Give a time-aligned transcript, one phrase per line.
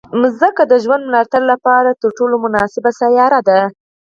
[0.21, 3.59] مځکه د ژوند د ملاتړ لپاره تر ټولو مناسبه سیاره ده.